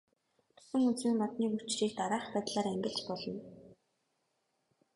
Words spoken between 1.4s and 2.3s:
мөчрийг дараах